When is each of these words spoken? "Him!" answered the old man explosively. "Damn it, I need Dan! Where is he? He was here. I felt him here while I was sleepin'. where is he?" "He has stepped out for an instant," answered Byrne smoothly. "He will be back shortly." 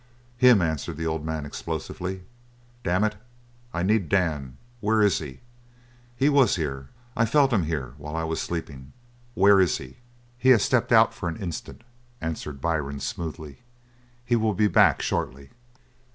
"Him!" 0.37 0.63
answered 0.63 0.97
the 0.97 1.05
old 1.05 1.23
man 1.23 1.45
explosively. 1.45 2.23
"Damn 2.83 3.03
it, 3.03 3.17
I 3.71 3.83
need 3.83 4.09
Dan! 4.09 4.57
Where 4.79 4.99
is 4.99 5.19
he? 5.19 5.41
He 6.17 6.27
was 6.27 6.55
here. 6.55 6.89
I 7.15 7.25
felt 7.27 7.53
him 7.53 7.65
here 7.65 7.93
while 7.99 8.15
I 8.15 8.23
was 8.23 8.41
sleepin'. 8.41 8.93
where 9.35 9.59
is 9.59 9.77
he?" 9.77 9.97
"He 10.39 10.49
has 10.49 10.63
stepped 10.63 10.91
out 10.91 11.13
for 11.13 11.29
an 11.29 11.37
instant," 11.37 11.83
answered 12.19 12.59
Byrne 12.59 12.99
smoothly. 12.99 13.59
"He 14.25 14.35
will 14.35 14.55
be 14.55 14.67
back 14.67 15.03
shortly." 15.03 15.51